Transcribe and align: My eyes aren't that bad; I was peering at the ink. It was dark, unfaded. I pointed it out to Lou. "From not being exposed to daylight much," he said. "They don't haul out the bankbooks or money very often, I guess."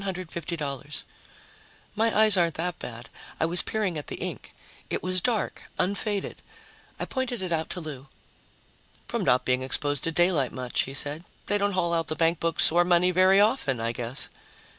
My 1.95 2.17
eyes 2.19 2.35
aren't 2.35 2.55
that 2.55 2.79
bad; 2.79 3.07
I 3.39 3.45
was 3.45 3.61
peering 3.61 3.99
at 3.99 4.07
the 4.07 4.15
ink. 4.15 4.51
It 4.89 5.03
was 5.03 5.21
dark, 5.21 5.65
unfaded. 5.77 6.41
I 6.99 7.05
pointed 7.05 7.43
it 7.43 7.51
out 7.51 7.69
to 7.69 7.79
Lou. 7.81 8.07
"From 9.07 9.23
not 9.23 9.45
being 9.45 9.61
exposed 9.61 10.03
to 10.05 10.11
daylight 10.11 10.53
much," 10.53 10.85
he 10.89 10.95
said. 10.95 11.23
"They 11.45 11.59
don't 11.59 11.73
haul 11.73 11.93
out 11.93 12.07
the 12.07 12.15
bankbooks 12.15 12.71
or 12.71 12.83
money 12.83 13.11
very 13.11 13.39
often, 13.39 13.79
I 13.79 13.91
guess." 13.91 14.27